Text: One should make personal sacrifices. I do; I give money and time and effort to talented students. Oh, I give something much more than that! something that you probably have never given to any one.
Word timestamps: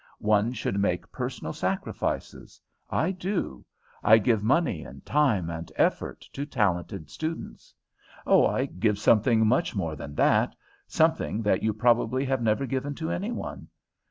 One 0.17 0.51
should 0.53 0.79
make 0.79 1.11
personal 1.11 1.53
sacrifices. 1.53 2.59
I 2.89 3.11
do; 3.11 3.63
I 4.03 4.17
give 4.17 4.41
money 4.43 4.83
and 4.83 5.05
time 5.05 5.51
and 5.51 5.71
effort 5.75 6.21
to 6.33 6.43
talented 6.43 7.11
students. 7.11 7.75
Oh, 8.25 8.47
I 8.47 8.65
give 8.65 8.97
something 8.97 9.45
much 9.45 9.75
more 9.75 9.95
than 9.95 10.15
that! 10.15 10.55
something 10.87 11.43
that 11.43 11.61
you 11.61 11.71
probably 11.71 12.25
have 12.25 12.41
never 12.41 12.65
given 12.65 12.95
to 12.95 13.11
any 13.11 13.31
one. 13.31 13.67